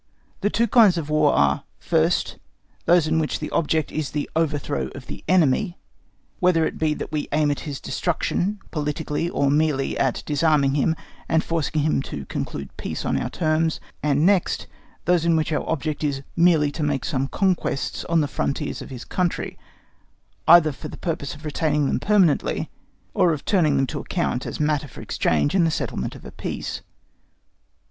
The 0.39 0.49
two 0.49 0.65
kinds 0.65 0.97
of 0.97 1.11
War 1.11 1.31
are, 1.35 1.63
first, 1.79 2.39
those 2.85 3.05
in 3.05 3.19
which 3.19 3.37
the 3.37 3.51
object 3.51 3.91
is 3.91 4.09
the 4.09 4.27
overthrow 4.35 4.87
of 4.95 5.05
the 5.05 5.23
enemy, 5.27 5.77
whether 6.39 6.65
it 6.65 6.79
be 6.79 6.95
that 6.95 7.11
we 7.11 7.27
aim 7.31 7.51
at 7.51 7.59
his 7.69 7.79
destruction, 7.79 8.57
politically, 8.71 9.29
or 9.29 9.51
merely 9.51 9.95
at 9.99 10.23
disarming 10.25 10.73
him 10.73 10.95
and 11.29 11.43
forcing 11.43 11.81
him 11.83 12.01
to 12.01 12.25
conclude 12.25 12.75
peace 12.77 13.05
on 13.05 13.15
our 13.15 13.29
terms; 13.29 13.79
and 14.01 14.25
next, 14.25 14.65
those 15.05 15.23
in 15.23 15.35
which 15.35 15.51
our 15.51 15.69
object 15.69 16.03
is 16.03 16.23
merely 16.35 16.71
to 16.71 16.81
make 16.81 17.05
some 17.05 17.27
conquests 17.27 18.03
on 18.05 18.21
the 18.21 18.27
frontiers 18.27 18.81
of 18.81 18.89
his 18.89 19.05
country, 19.05 19.55
either 20.47 20.71
for 20.71 20.87
the 20.87 20.97
purpose 20.97 21.35
of 21.35 21.45
retaining 21.45 21.85
them 21.85 21.99
permanently, 21.99 22.71
or 23.13 23.33
of 23.33 23.45
turning 23.45 23.77
them 23.77 23.85
to 23.85 23.99
account 23.99 24.47
as 24.47 24.59
matter 24.59 24.87
of 24.87 24.97
exchange 24.97 25.53
in 25.53 25.63
the 25.63 25.69
settlement 25.69 26.15
of 26.15 26.25
a 26.25 26.31
peace. 26.31 26.81